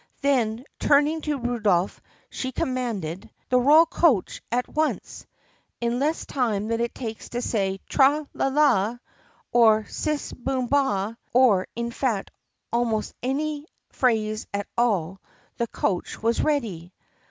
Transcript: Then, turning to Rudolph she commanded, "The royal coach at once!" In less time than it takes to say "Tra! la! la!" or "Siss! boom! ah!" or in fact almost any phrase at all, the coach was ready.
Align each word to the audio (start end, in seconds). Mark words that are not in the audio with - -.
Then, 0.21 0.63
turning 0.79 1.21
to 1.21 1.37
Rudolph 1.37 2.01
she 2.31 2.51
commanded, 2.51 3.29
"The 3.49 3.59
royal 3.59 3.85
coach 3.85 4.41
at 4.51 4.67
once!" 4.67 5.27
In 5.79 5.99
less 5.99 6.25
time 6.25 6.69
than 6.69 6.81
it 6.81 6.95
takes 6.95 7.29
to 7.29 7.41
say 7.43 7.81
"Tra! 7.87 8.27
la! 8.33 8.47
la!" 8.47 8.97
or 9.51 9.85
"Siss! 9.85 10.33
boom! 10.33 10.67
ah!" 10.71 11.15
or 11.33 11.67
in 11.75 11.91
fact 11.91 12.31
almost 12.73 13.13
any 13.21 13.67
phrase 13.91 14.47
at 14.55 14.65
all, 14.75 15.21
the 15.57 15.67
coach 15.67 16.19
was 16.23 16.41
ready. 16.41 16.95